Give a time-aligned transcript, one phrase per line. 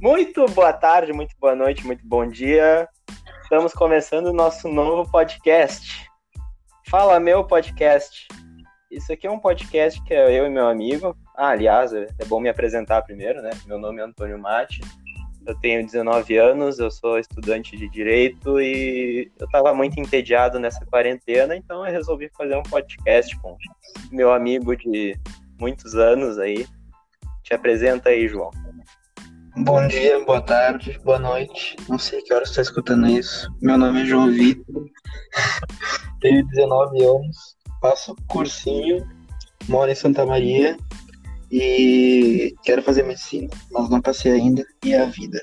[0.00, 2.88] Muito boa tarde, muito boa noite, muito bom dia.
[3.42, 6.08] Estamos começando o nosso novo podcast.
[6.88, 8.26] Fala meu podcast.
[8.90, 11.14] Isso aqui é um podcast que é eu e meu amigo.
[11.36, 13.50] Ah, aliás, é bom me apresentar primeiro, né?
[13.66, 14.80] Meu nome é Antônio Mate.
[15.46, 20.84] Eu tenho 19 anos, eu sou estudante de direito e eu estava muito entediado nessa
[20.86, 23.54] quarentena, então eu resolvi fazer um podcast com
[24.10, 25.14] meu amigo de
[25.60, 26.66] muitos anos aí.
[27.42, 28.50] Te apresenta aí, João.
[29.62, 31.76] Bom dia, boa tarde, boa noite.
[31.86, 33.46] Não sei que hora você está escutando isso.
[33.60, 34.86] Meu nome é João Vitor,
[36.20, 39.06] tenho 19 anos, faço cursinho,
[39.68, 40.78] moro em Santa Maria
[41.52, 44.64] e quero fazer medicina, mas não passei ainda.
[44.82, 45.38] E é a vida.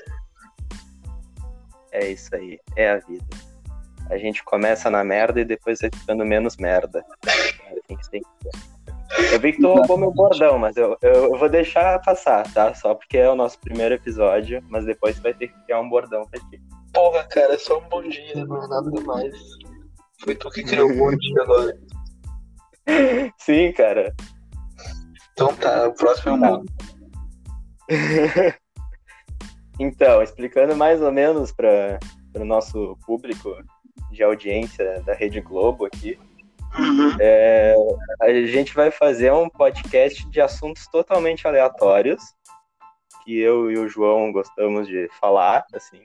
[1.92, 3.24] É isso aí, é a vida.
[4.10, 7.04] A gente começa na merda e depois vai ficando menos merda.
[7.24, 8.77] É assim que tem que ser.
[9.32, 12.74] Eu vi que tu roubou meu bordão, mas eu, eu, eu, vou deixar passar, tá?
[12.74, 15.88] Só porque é o nosso primeiro episódio, mas depois tu vai ter que criar um
[15.88, 16.60] bordão pra ti.
[16.92, 19.34] Porra, cara, é só um bom dia, não é nada demais.
[20.22, 21.78] Foi tu que criou um bom dia agora.
[23.38, 24.14] Sim, cara.
[25.32, 26.72] Então tá, o próximo é o mundo.
[29.80, 31.98] então, explicando mais ou menos para
[32.34, 33.56] o nosso público
[34.10, 36.18] de audiência da Rede Globo aqui,
[36.76, 37.16] Uhum.
[37.20, 37.74] É,
[38.20, 42.22] a gente vai fazer um podcast de assuntos totalmente aleatórios,
[43.24, 46.02] que eu e o João gostamos de falar, assim.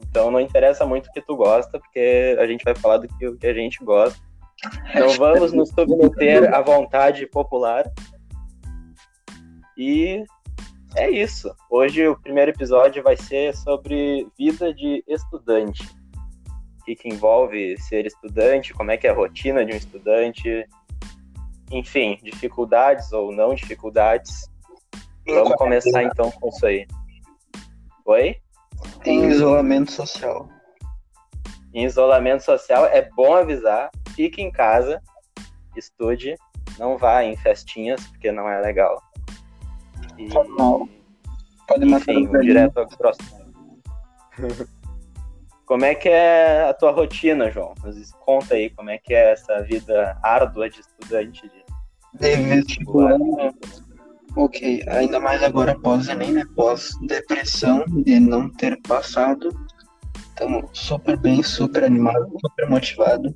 [0.00, 3.32] Então não interessa muito o que tu gosta, porque a gente vai falar do que,
[3.36, 4.18] que a gente gosta.
[4.94, 7.84] Não vamos nos submeter à vontade popular.
[9.76, 10.24] E
[10.96, 11.54] é isso.
[11.70, 15.84] Hoje o primeiro episódio vai ser sobre vida de estudante
[16.86, 20.64] que, que envolve ser estudante, como é que é a rotina de um estudante,
[21.72, 24.48] enfim, dificuldades ou não dificuldades.
[25.26, 26.86] Vamos começar então com isso aí.
[28.04, 28.36] Oi?
[29.04, 30.48] Em isolamento social.
[31.74, 35.02] Em isolamento social é bom avisar, fique em casa,
[35.76, 36.36] estude,
[36.78, 39.02] não vá em festinhas, porque não é legal.
[40.16, 40.28] E...
[41.66, 43.82] Pode matar Enfim, direto ao próximo.
[45.66, 47.74] Como é que é a tua rotina, João?
[47.84, 53.18] Nos conta aí como é que é essa vida árdua de estudante de, de vestibular.
[54.36, 56.44] Ok, ainda mais agora pós Enem, né?
[56.54, 59.48] Pós depressão de não ter passado.
[60.28, 63.34] Estamos super bem, super animado, super motivado.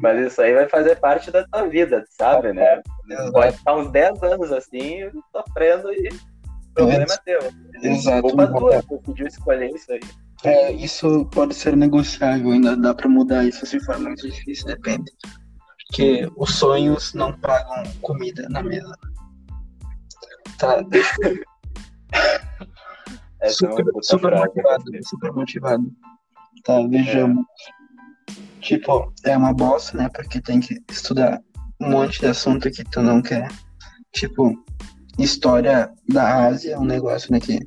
[0.00, 2.80] Mas isso aí vai fazer parte da tua vida, sabe, né?
[3.10, 3.32] Exato.
[3.32, 7.40] Pode ficar uns 10 anos assim, sofrendo e o problema é teu.
[7.82, 8.22] Exato.
[8.22, 10.00] Culpa tua, tu pediu escolher isso aí.
[10.44, 15.10] É, isso pode ser negociável, ainda dá para mudar isso se for muito difícil, depende.
[15.86, 18.96] Porque os sonhos não pagam comida na mesa.
[20.58, 21.38] Tá, deixa eu...
[23.40, 25.92] É super, super motivado, super motivado.
[26.64, 27.44] Tá, vejamos.
[28.28, 28.38] É.
[28.60, 30.08] Tipo, é uma bosta, né?
[30.08, 31.40] Porque tem que estudar
[31.80, 33.48] um monte de assunto que tu não quer.
[34.12, 34.52] Tipo,
[35.18, 37.40] história da Ásia, um negócio, né?
[37.40, 37.60] Que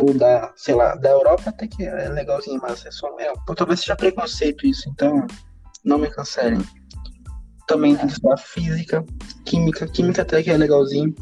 [0.00, 3.08] ou da, sei lá, da Europa até que é legalzinho, mas é só.
[3.20, 5.26] É, talvez seja preconceito isso, então
[5.84, 6.60] não me cancelem.
[7.66, 9.04] Também tem que estudar física,
[9.44, 11.14] química, química até que é legalzinho,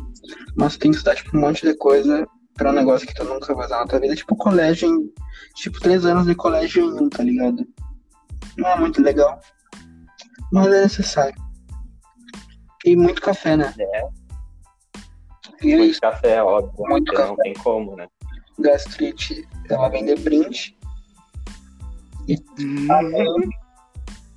[0.56, 3.54] mas tem que estudar tipo, um monte de coisa pra um negócio que tu nunca
[3.54, 5.12] vai usar na tua vida, tipo colégio em.
[5.54, 7.66] Tipo, três anos de colégio em um, tá ligado?
[8.56, 9.38] Não é muito legal.
[10.50, 11.34] Mas é necessário.
[12.84, 13.72] E muito café, né?
[13.78, 14.09] É.
[15.62, 17.28] E é muito café, óbvio, muito café.
[17.28, 18.06] não tem como, né?
[18.58, 20.76] gastrite ela vem de print.
[22.28, 22.88] E hum.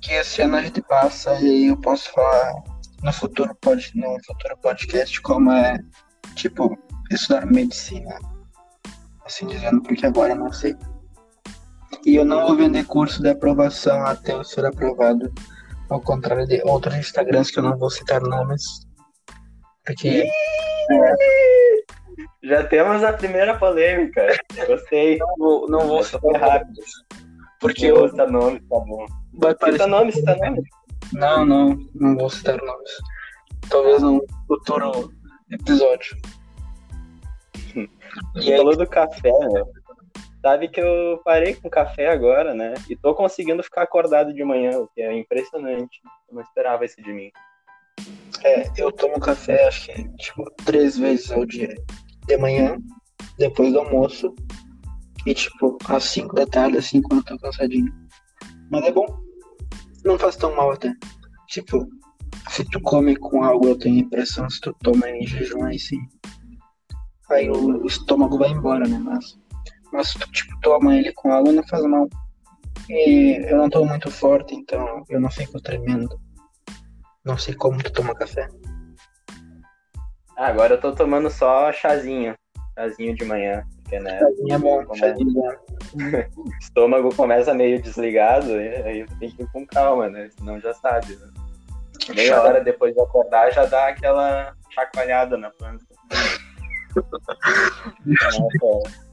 [0.00, 2.54] que esse ano a gente passa e eu posso falar
[3.02, 5.78] no futuro, pod, no futuro podcast como é
[6.34, 6.76] tipo
[7.10, 8.18] estudar medicina.
[9.24, 10.76] Assim dizendo, porque agora eu não sei.
[12.04, 15.32] E eu não vou vender curso de aprovação até eu ser aprovado.
[15.88, 18.85] Ao contrário de outros Instagrams que eu não vou citar nomes.
[19.86, 20.28] Porque.
[22.42, 24.26] Já temos a primeira polêmica.
[24.66, 25.18] Gostei.
[25.18, 26.80] Não vou, não vou citar rápido.
[27.60, 29.06] Porque eu vou citar nomes, tá bom.
[29.34, 30.64] Vai cita nomes, cita nomes.
[31.12, 32.90] Não, não, não vou citar nomes.
[33.68, 35.12] Talvez no futuro
[35.50, 36.16] episódio.
[38.36, 38.56] e aí...
[38.56, 39.62] falou do café, né?
[40.42, 42.74] Sabe que eu parei com café agora, né?
[42.88, 46.00] E tô conseguindo ficar acordado de manhã, o que é impressionante.
[46.28, 47.32] Eu não esperava isso de mim.
[48.46, 51.74] É, eu tomo café acho que tipo três vezes ao dia
[52.28, 52.76] de manhã,
[53.36, 54.32] depois do almoço,
[55.26, 57.92] e tipo, às 5 da tarde, assim, quando eu tô cansadinho.
[58.70, 59.04] Mas é bom.
[60.04, 60.94] Não faz tão mal até.
[61.48, 61.84] Tipo,
[62.48, 65.98] se tu come com algo, eu tenho impressão, se tu toma em jejum, aí sim.
[67.28, 68.98] Aí o, o estômago vai embora, né?
[68.98, 69.36] Mas,
[69.92, 72.08] mas tu, tipo, toma ele com água não faz mal.
[72.88, 76.08] E eu não tô muito forte, então eu não fico tremendo.
[77.26, 78.48] Não sei como tu toma café.
[80.36, 82.36] Ah, agora eu tô tomando só chazinho.
[82.78, 83.64] Chazinho de manhã.
[83.82, 84.20] Porque, né?
[84.20, 85.08] Chazinho é bom, Como é?
[85.08, 85.58] chazinho é
[86.62, 90.30] estômago começa meio desligado, e aí tem que ir com calma, né?
[90.38, 91.26] Senão já sabe, né?
[92.14, 95.84] Meia hora depois de acordar já dá aquela chacoalhada na planta.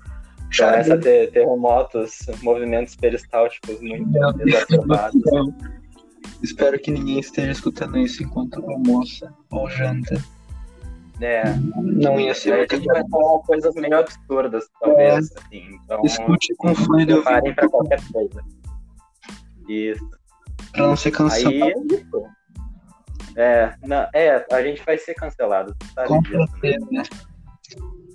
[0.55, 4.07] Começa a ter terremotos, movimentos peristálticos muito
[4.45, 5.19] exacerbados.
[6.41, 10.21] Espero que ninguém esteja escutando isso enquanto almoça ou janta.
[11.21, 11.43] É,
[11.77, 15.79] Não ia a ser muito gente vai falar coisas meio absurdas, talvez, assim.
[15.83, 18.43] Então, Escute com fone de ouvido pra qualquer coisa.
[19.69, 20.09] Isso.
[20.73, 21.55] pra não ser cancelado.
[21.55, 22.25] Aí é isso.
[23.35, 26.45] É, não, é, a gente vai ser cancelado, sabe Com né?
[26.61, 27.09] certeza.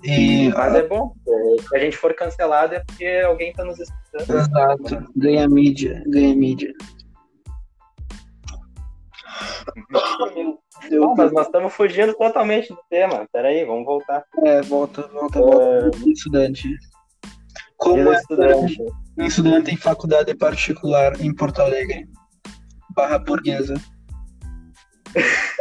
[0.03, 1.13] E Mas é bom,
[1.67, 4.37] se a gente for cancelado é porque alguém tá nos escutando.
[4.39, 6.73] exato, ganha mídia, ganha mídia.
[9.89, 10.57] Meu Deus.
[10.91, 13.27] Não, mas nós estamos fugindo totalmente do tema.
[13.31, 14.23] Peraí, vamos voltar.
[14.45, 15.91] É, volta, volta, volta.
[16.07, 16.69] Estudante.
[17.77, 18.77] Como é estudante.
[19.17, 22.07] estudante em faculdade particular em Porto Alegre?
[22.95, 23.75] Barra burguesa.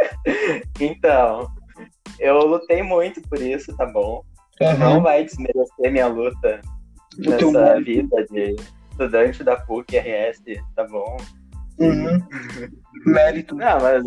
[0.78, 1.48] Então,
[2.18, 4.22] eu lutei muito por isso, tá bom?
[4.60, 5.00] Não Aham.
[5.00, 6.60] vai desmerecer minha luta
[7.16, 8.56] nessa vida de
[8.90, 10.42] estudante da PUC RS,
[10.74, 11.16] tá bom?
[11.78, 12.26] Uhum.
[13.06, 13.54] Mérito.
[13.54, 14.04] Não, mas.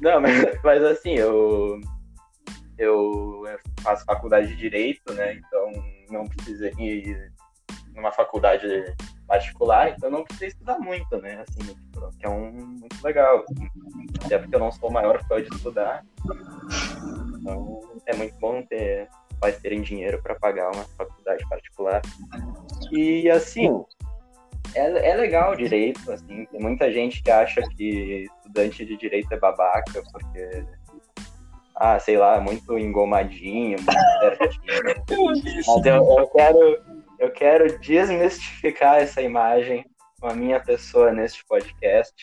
[0.00, 1.80] Não, mas, mas assim, eu.
[2.76, 3.42] Eu
[3.80, 5.34] faço faculdade de Direito, né?
[5.34, 5.70] Então
[6.10, 7.32] não precisei ir
[7.94, 8.66] numa faculdade
[9.28, 11.44] particular, então não precisei estudar muito, né?
[11.46, 11.74] Assim,
[12.18, 13.44] que é um muito legal.
[14.24, 16.04] Até porque eu não sou o maior fã de estudar.
[17.38, 19.08] Então é muito bom ter
[19.40, 22.02] pais terem dinheiro para pagar uma faculdade particular.
[22.90, 23.84] E assim,
[24.74, 29.38] é, é legal direito, assim, tem muita gente que acha que estudante de direito é
[29.38, 30.64] babaca, porque,
[31.76, 35.12] ah, sei lá, muito engomadinho, muito
[35.86, 36.82] eu, eu quero,
[37.18, 39.84] eu quero desmistificar essa imagem
[40.20, 42.14] com a minha pessoa neste podcast,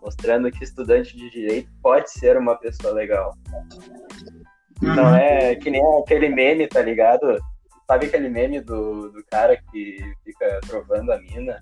[0.00, 3.34] mostrando que estudante de direito pode ser uma pessoa legal.
[4.80, 7.38] Não é que nem aquele meme, tá ligado?
[7.86, 11.60] Sabe aquele meme do, do cara que fica trovando a mina?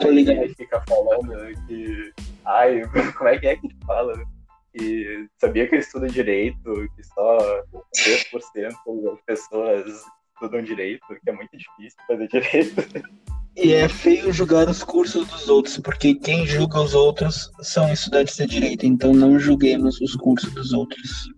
[0.00, 0.42] Tô ligado.
[0.42, 2.12] ele fica falando que.
[2.44, 2.82] Ai,
[3.16, 4.12] como é que é que ele fala?
[4.72, 7.62] Que sabia que eu estudo direito, que só
[7.96, 10.04] 3% das pessoas
[10.34, 12.82] estudam direito, que é muito difícil fazer direito.
[13.56, 18.36] E é feio julgar os cursos dos outros, porque quem julga os outros são estudantes
[18.36, 21.30] de direito, então não julguemos os cursos dos outros.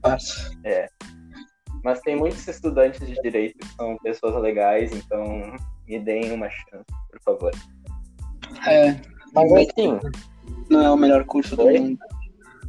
[0.00, 0.50] Passa.
[1.84, 5.54] Mas tem muitos estudantes de direito que são pessoas legais, então
[5.86, 7.50] me deem uma chance, por favor.
[8.66, 8.96] É,
[9.34, 9.98] Mas assim,
[10.70, 11.78] não é o melhor curso do Oi?
[11.78, 11.98] mundo.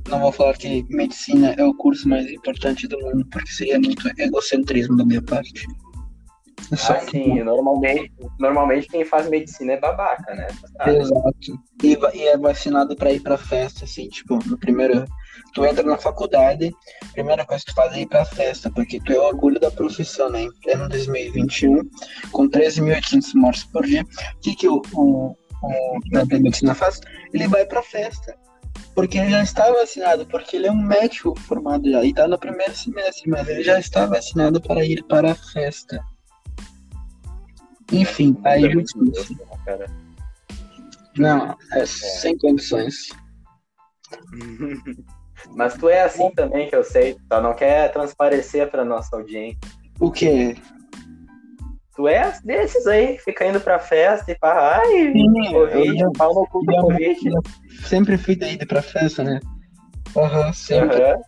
[0.09, 4.09] Não vou falar que medicina é o curso mais importante do mundo, porque seria muito
[4.19, 5.65] egocentrismo da minha parte.
[6.71, 10.47] É só assim, normalmente, normalmente quem faz medicina é babaca, né?
[10.77, 10.97] Sabe?
[10.97, 11.59] Exato.
[11.83, 15.05] E, e é vacinado pra ir pra festa, assim, tipo, no primeiro.
[15.53, 16.71] Tu entra na faculdade,
[17.13, 19.69] primeira coisa que tu faz é ir pra festa, porque tu é o orgulho da
[19.69, 20.43] profissão, né?
[20.43, 21.81] Em pleno 2021,
[22.31, 24.03] com 13.800 mortes por dia.
[24.03, 25.35] O que, que o, o,
[26.11, 27.01] da medicina faz?
[27.33, 28.35] Ele vai pra festa.
[28.95, 32.37] Porque ele já está vacinado, porque ele é um médico formado já, e tá no
[32.37, 36.03] primeiro semestre, mas ele já está vacinado para ir para a festa.
[37.91, 39.33] Enfim, aí justiça.
[41.17, 43.09] Não, é sem condições.
[45.55, 49.59] Mas tu é assim também, que eu sei, só não quer transparecer pra nossa audiência.
[49.99, 50.55] O quê?
[51.95, 56.09] Tu é desses aí, fica indo pra festa e fala, ai, Sim, eu Covid, já-
[56.17, 57.19] pau no cu do Covid.
[57.85, 59.39] Sempre fui daí pra festa, né?
[60.17, 61.01] Aham, sempre.
[61.03, 61.21] Aham.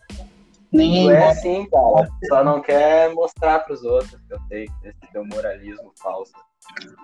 [0.72, 2.08] Nem Tu é assim, cara.
[2.28, 6.32] Só não quer mostrar pros outros, que eu sei, esse teu moralismo falso.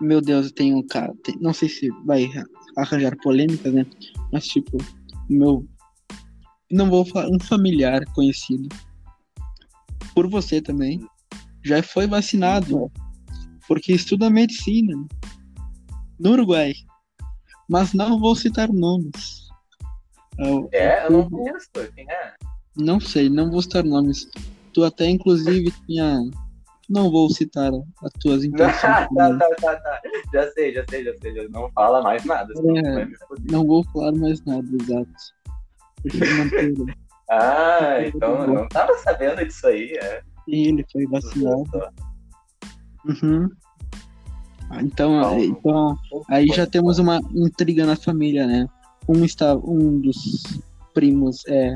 [0.01, 1.13] Meu Deus, eu tenho um cara.
[1.23, 2.29] tem- Não sei se vai
[2.77, 3.87] arranjar polêmicas, né?
[4.33, 4.77] Mas, tipo,
[5.31, 5.65] meu.
[6.71, 7.29] Não vou falar.
[7.29, 8.69] Um familiar conhecido.
[10.15, 11.01] Por você também.
[11.65, 12.91] Já foi vacinado.
[13.69, 14.97] Porque estuda medicina.
[16.19, 16.73] No Uruguai.
[17.69, 19.49] Mas não vou citar nomes.
[20.39, 22.35] Eu- É, eu não conheço, quem é?
[22.77, 24.29] Não sei, não vou citar nomes.
[24.73, 26.21] Tu até, inclusive, tinha.
[26.89, 27.71] Não vou citar
[28.03, 28.81] as tuas intenções.
[28.83, 30.01] tá, tá, tá, tá.
[30.33, 31.35] Já sei, já sei, já sei.
[31.35, 32.53] já Não fala mais nada.
[32.55, 33.07] É.
[33.51, 35.13] Não vou falar mais nada, exato.
[37.31, 40.23] Ah, então eu não tava sabendo disso aí, é.
[40.49, 41.71] E ele foi vacinado.
[43.05, 43.49] Uhum.
[44.71, 45.39] Ah, Então, Bom.
[45.41, 45.97] então,
[46.29, 48.67] aí já temos uma intriga na família, né?
[49.09, 50.17] Um está, um dos
[50.95, 51.73] primos é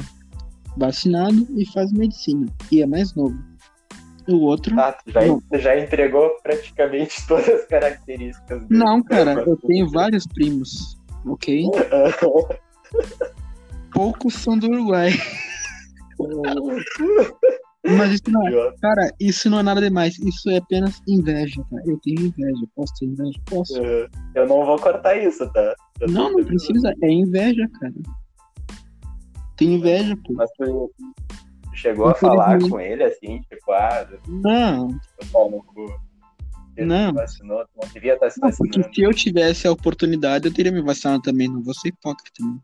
[0.76, 3.36] vacinado e faz medicina e é mais novo.
[4.28, 5.40] O outro, Ah, tu já, Não.
[5.54, 8.80] já entregou praticamente todas as características dele.
[8.84, 11.64] não, cara, eu tenho vários primos, ok?
[13.92, 15.10] Poucos são do Uruguai,
[17.96, 20.18] mas isso não, é- cara, isso não é nada demais.
[20.18, 21.76] Isso é apenas inveja, tá?
[21.86, 23.76] Eu tenho inveja, posso ter inveja, posso.
[24.34, 25.74] Eu não vou cortar isso, tá?
[26.00, 26.92] Eu Não, não precisa.
[27.02, 27.94] É inveja, cara.
[29.56, 30.34] Tem inveja, pô.
[30.34, 30.92] Mas tu
[31.74, 35.86] chegou a falar com ele assim, tipo, ah, Não, eu pau no cu.
[36.76, 37.14] Ele Não.
[37.14, 40.82] vacinou, não devia estar se não, porque se eu tivesse a oportunidade, eu teria me
[40.82, 41.48] vacinado também.
[41.48, 42.58] Não vou ser hipócrita, né?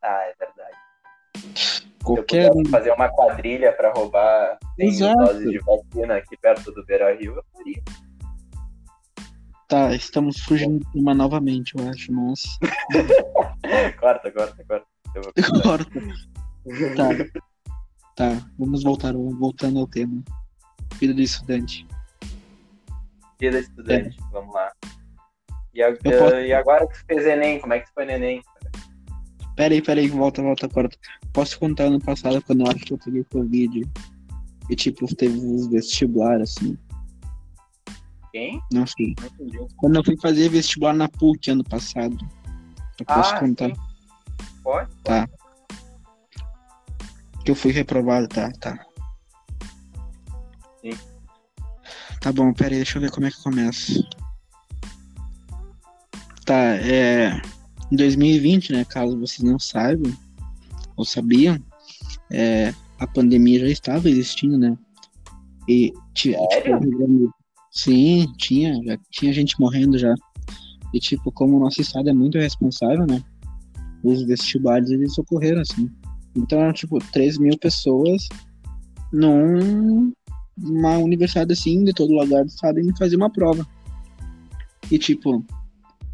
[0.00, 0.76] Ah, é verdade.
[2.06, 5.16] Qualquer Se eu fazer uma quadrilha pra roubar 100 mil Exato.
[5.24, 7.82] doses de vacina aqui perto do Beira Rio, eu faria.
[9.68, 12.42] Tá, estamos fugindo do tema novamente, eu acho, mas.
[13.98, 14.86] corta, corta, corta.
[15.14, 15.62] Eu vou cortar.
[15.62, 15.90] Corta.
[16.96, 17.40] Tá.
[18.16, 20.22] Tá, vamos voltar, voltando ao tema.
[20.94, 21.86] Vida do estudante.
[23.40, 24.72] Vida de estudante, vamos lá.
[25.74, 28.12] E, a- posso- e agora que tu fez Enem, como é que tu foi no
[28.12, 28.40] Enem?
[29.56, 30.96] Pera aí, pera aí, volta, volta, corta.
[31.32, 33.88] Posso contar ano passado quando eu acho que eu peguei Covid
[34.68, 36.76] e, tipo, teve os vestibular, assim.
[38.32, 38.60] Quem?
[38.70, 39.14] Não sei.
[39.40, 39.66] Não.
[39.78, 42.16] Quando eu fui fazer vestibular na PUC ano passado.
[43.00, 43.68] Eu posso Ah, contar.
[43.68, 43.76] sim.
[44.62, 44.90] Pode?
[47.44, 48.50] Que eu fui reprovado, tá?
[48.60, 48.84] Tá.
[50.82, 50.92] Sim.
[52.20, 53.92] Tá bom, pera aí, deixa eu ver como é que começa.
[56.44, 57.40] Tá, é.
[57.90, 58.84] Em 2020, né?
[58.84, 60.12] Caso vocês não saibam,
[60.96, 61.58] ou sabiam,
[62.30, 64.76] é, a pandemia já estava existindo, né?
[65.68, 66.38] E tinha.
[66.48, 67.34] Tipo,
[67.70, 70.14] sim, tinha, já tinha gente morrendo já.
[70.94, 73.22] E tipo, como o nosso estado é muito responsável, né?
[74.02, 75.90] Os vestibulares eles ocorreram assim.
[76.34, 78.28] Então eram tipo 3 mil pessoas
[79.12, 80.12] num-
[80.56, 83.66] numa universidade assim, de todo lugar do estado, indo fazer uma prova.
[84.90, 85.44] E tipo,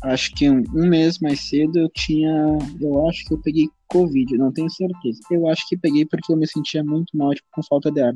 [0.04, 2.58] acho que um, um mês mais cedo eu tinha.
[2.80, 5.20] Eu acho que eu peguei Covid, não tenho certeza.
[5.30, 8.14] Eu acho que peguei porque eu me sentia muito mal, tipo, com falta de ar.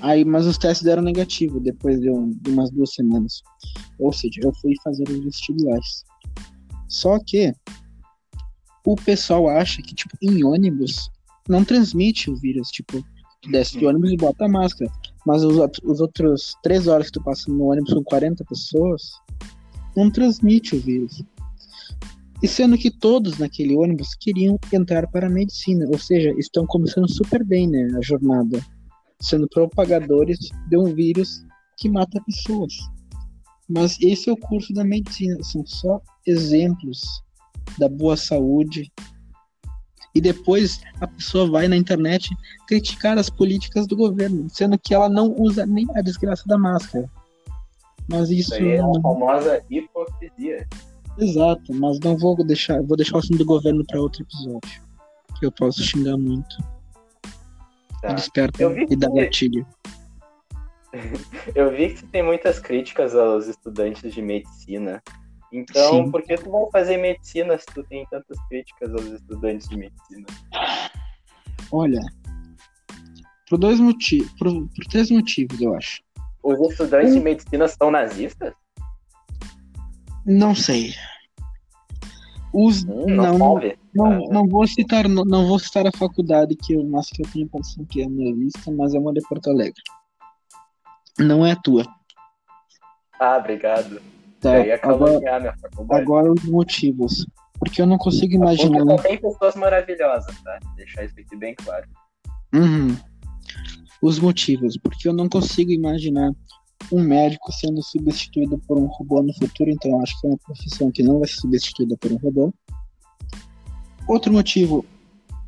[0.00, 3.42] Aí, mas os testes deram negativo depois de, um- de umas duas semanas.
[3.98, 6.04] Ou seja, eu fui fazer os vestibulares.
[6.88, 7.52] Só que
[8.86, 11.10] o pessoal acha que, tipo, em ônibus
[11.48, 12.68] não transmite o vírus.
[12.70, 13.04] Tipo,
[13.42, 14.90] tu desce de ônibus e bota a máscara.
[15.26, 19.02] Mas os, os outros três horas que tu passa no ônibus com 40 pessoas,
[19.96, 21.22] não transmite o vírus.
[22.42, 27.10] E sendo que todos naquele ônibus queriam entrar para a medicina, ou seja, estão começando
[27.10, 28.62] super bem, né, a jornada,
[29.20, 31.44] sendo propagadores de um vírus
[31.78, 32.74] que mata pessoas.
[33.68, 37.00] Mas esse é o curso da medicina, são só exemplos
[37.78, 38.92] da boa saúde.
[40.14, 42.28] E depois a pessoa vai na internet
[42.68, 47.10] criticar as políticas do governo, sendo que ela não usa nem a desgraça da máscara.
[48.08, 50.66] Mas isso Isso é a famosa hipocrisia.
[51.18, 54.82] Exato, mas não vou deixar, vou deixar o assunto do governo para outro episódio.
[55.38, 56.56] Que eu posso xingar muito.
[58.02, 58.08] Tá?
[58.08, 59.66] Ele desperta e dá gatilho.
[61.54, 65.02] Eu vi que tem muitas críticas aos estudantes de medicina.
[65.52, 66.10] Então, Sim.
[66.10, 70.26] por que tu vai fazer medicina se tu tem tantas críticas aos estudantes de medicina?
[71.70, 72.00] Olha,
[73.48, 76.02] por dois motivos, por, por três motivos, eu acho.
[76.44, 78.52] Os estudantes de medicina são nazistas?
[80.26, 80.94] Não sei.
[82.52, 83.60] Os Hum, não, não,
[83.94, 87.22] não, Ah, não vou citar, não, não vou citar a faculdade que eu, mas que
[87.22, 89.82] eu tenho a impressão que é nazista, mas é uma de Porto Alegre.
[91.18, 91.84] Não é a tua.
[93.18, 94.00] Ah, obrigado.
[94.40, 94.58] Tá?
[94.58, 96.02] Ia Agora, minha faculdade.
[96.02, 97.26] agora os motivos.
[97.58, 98.84] Porque eu não consigo imaginar.
[98.84, 100.58] só tem pessoas maravilhosas, tá?
[100.76, 101.88] Deixar isso aqui bem claro.
[102.52, 102.96] Uhum.
[104.04, 106.30] Os motivos, porque eu não consigo imaginar
[106.92, 110.90] um médico sendo substituído por um robô no futuro, então acho que é uma profissão
[110.92, 112.52] que não vai ser substituída por um robô.
[114.06, 114.84] Outro motivo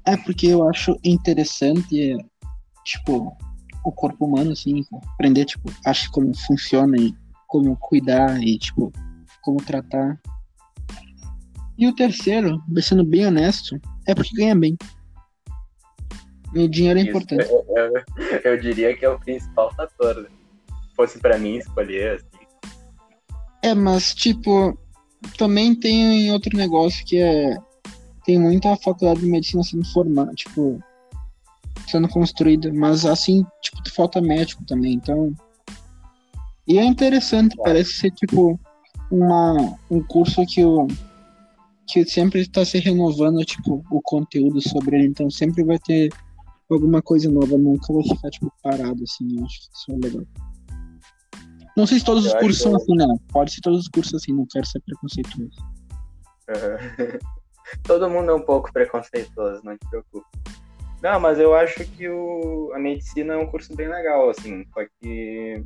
[0.06, 2.16] é porque eu acho interessante,
[2.82, 3.36] tipo,
[3.84, 4.82] o corpo humano, assim,
[5.12, 7.14] aprender, tipo, acho como funciona e
[7.48, 8.90] como cuidar e, tipo,
[9.42, 10.18] como tratar.
[11.76, 14.78] E o terceiro, sendo bem honesto, é porque ganha bem.
[16.56, 17.44] E o dinheiro é Isso, importante.
[18.42, 20.22] Eu, eu- diria que é o principal fator.
[20.22, 20.28] Né?
[20.88, 22.46] Se fosse pra mim escolher, assim.
[23.62, 24.78] É, mas tipo,
[25.36, 27.54] também tem outro negócio que é.
[28.24, 30.82] Tem muita faculdade de medicina sendo formada, tipo.
[31.86, 35.34] sendo construída, mas assim, tipo, falta médico também, então.
[36.66, 38.58] E é interessante, parece ser tipo
[39.10, 40.88] uma, um curso que o
[41.86, 46.12] que sempre está se renovando, tipo, o conteúdo sobre ele, então sempre vai ter
[46.70, 50.26] alguma coisa nova, nunca vai ficar, tipo, parado, assim, eu acho que isso é legal.
[51.76, 52.76] Não sei se todos eu os cursos são que...
[52.76, 53.18] assim, não.
[53.30, 55.58] Pode ser todos os cursos assim, não quero ser preconceituoso.
[56.48, 57.18] Uhum.
[57.84, 60.26] Todo mundo é um pouco preconceituoso, não te preocupe.
[61.02, 64.80] Não, mas eu acho que o, a medicina é um curso bem legal, assim, só
[64.98, 65.62] que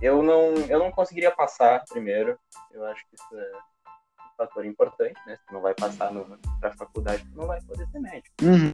[0.00, 2.38] eu não, eu não conseguiria passar primeiro.
[2.72, 5.36] Eu acho que isso é um fator importante, né?
[5.36, 6.12] Se não vai passar
[6.60, 8.34] para a faculdade, tu não vai poder ser médico.
[8.42, 8.72] Uhum.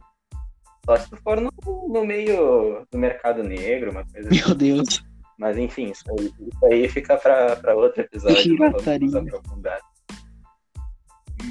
[0.85, 1.51] Só se tu for no,
[1.89, 4.55] no meio do mercado negro, uma coisa Meu assim.
[4.55, 5.03] Deus.
[5.37, 8.57] Mas enfim, isso aí, isso aí fica para outro episódio.
[8.57, 9.79] Vamos aprofundar.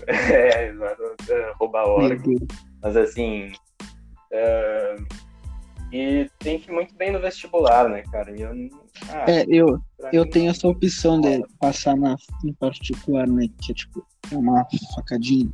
[0.07, 1.03] É, exato.
[1.59, 2.37] Roubar órgão.
[2.81, 3.51] Mas assim.
[4.31, 5.05] Uh,
[5.93, 8.31] e tem que ir muito bem no vestibular, né, cara?
[8.31, 8.53] E eu,
[9.09, 9.81] ah, é, eu,
[10.13, 13.49] eu mim, tenho essa opção de passar na, em particular, né?
[13.61, 15.51] Que é tipo uma facadinha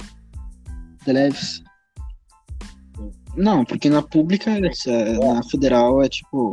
[1.05, 1.63] de leves.
[3.37, 6.51] Não, porque na pública, essa, na federal, é tipo.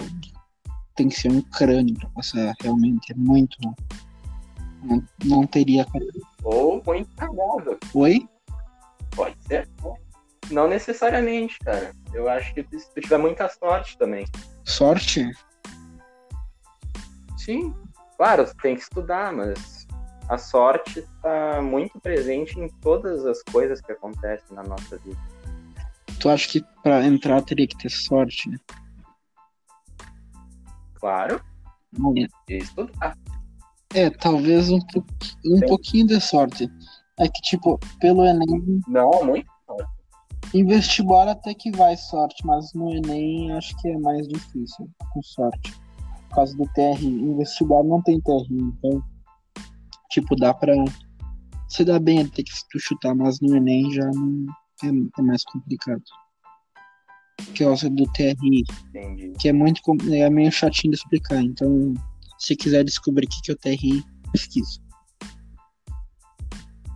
[0.96, 3.12] Tem que ser um crânio pra passar realmente.
[3.12, 3.58] É muito.
[4.84, 5.88] Não, não teria.
[6.44, 7.80] Ou muito cagado.
[7.94, 8.28] Oi?
[9.16, 9.68] Pode ser.
[10.52, 11.94] Não necessariamente, cara.
[12.14, 14.26] Eu acho que se tu tiver muita sorte também.
[14.66, 15.32] Sorte?
[17.38, 17.74] Sim.
[18.18, 19.88] Claro, tem que estudar, mas
[20.30, 25.20] a sorte está muito presente em todas as coisas que acontecem na nossa vida.
[26.24, 28.50] Tu acha que para entrar teria que ter sorte?
[28.50, 28.58] Né?
[30.94, 31.44] Claro.
[32.16, 33.18] E estudar.
[33.94, 34.80] É, talvez um,
[35.46, 36.72] um pouquinho de sorte.
[37.20, 38.82] É que, tipo, pelo Enem.
[38.88, 39.92] Não, muito sorte.
[40.54, 45.22] Em vestibular até que vai sorte, mas no Enem acho que é mais difícil, com
[45.24, 45.74] sorte.
[46.30, 47.06] Por causa do TRI.
[47.06, 49.04] Em vestibular não tem TRI, então.
[50.10, 50.74] Tipo, dá pra.
[51.68, 54.46] Você dá bem até que tu chutar, mas no Enem já não
[54.84, 56.04] é, é mais complicado.
[57.56, 58.64] Que é o do TRI.
[58.90, 59.34] Entendi.
[59.40, 61.42] Que é muito é meio chatinho de explicar.
[61.42, 61.94] Então,
[62.38, 64.82] se quiser descobrir o que, que é o TRI, pesquisa.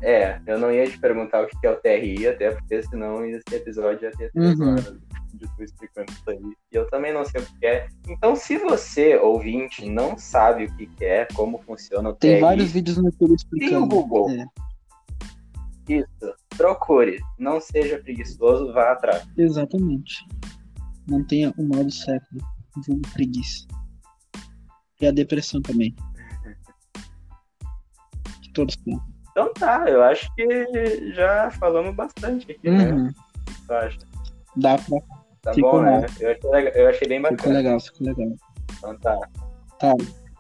[0.02, 3.44] É, eu não ia te perguntar o que é o TRI, até porque senão esse
[3.52, 4.72] episódio ia ter três uhum.
[4.72, 4.98] horas
[5.34, 6.54] de tu explicando isso aí.
[6.72, 7.88] E eu também não sei o que é.
[8.08, 12.40] Então, se você, ouvinte, não sabe o que é, como funciona o Tem TRI...
[12.40, 13.72] Tem vários vídeos no YouTube explicando.
[13.72, 14.30] Tem o Google.
[14.30, 14.46] É.
[15.88, 16.36] Isso.
[16.58, 17.20] Procure.
[17.38, 19.26] Não seja preguiçoso, vá atrás.
[19.38, 20.26] Exatamente.
[21.10, 22.42] Mantenha o modo século.
[22.86, 23.66] Vulgo preguiça.
[25.00, 25.96] E a depressão também.
[28.42, 29.00] que todos têm.
[29.32, 32.92] Então tá, eu acho que já falamos bastante aqui, né?
[32.92, 33.04] uhum.
[33.06, 33.14] né?
[33.70, 34.00] O acha?
[34.56, 34.98] Dá pra.
[35.44, 36.06] Tá ficou bom, né?
[36.20, 37.38] Eu achei, legal, eu achei bem bacana.
[37.38, 38.36] Ficou legal, ficou legal.
[38.78, 39.20] Então tá.
[39.80, 39.94] Tá.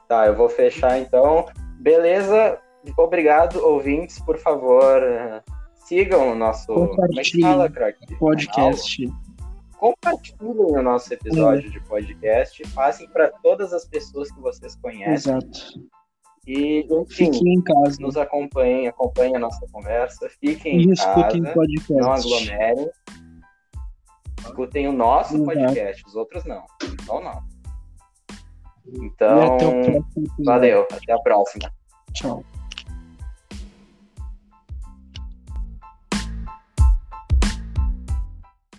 [0.07, 1.45] Tá, eu vou fechar então.
[1.79, 2.59] Beleza,
[2.95, 5.01] obrigado, ouvintes, por favor,
[5.75, 6.71] sigam o nosso.
[7.17, 7.71] É fala?
[8.19, 9.05] Podcast.
[9.05, 9.27] Canal.
[9.77, 11.71] Compartilhem o nosso episódio é.
[11.71, 12.63] de podcast.
[12.73, 15.13] Passem para todas as pessoas que vocês conhecem.
[15.13, 15.59] Exato.
[16.47, 17.97] E, enfim, Fiquem em casa.
[17.99, 20.29] Nos acompanhem, acompanhem a nossa conversa.
[20.39, 21.53] Fiquem e em escutem casa.
[21.53, 22.01] Podcast.
[22.01, 22.89] Não aglomerem.
[24.39, 25.45] Escutem o nosso Exato.
[25.45, 26.63] podcast, os outros não.
[27.05, 27.57] Só o nosso.
[28.87, 29.57] Então,
[30.45, 30.87] valeu.
[30.91, 31.71] Até a próxima.
[32.13, 32.43] Tchau.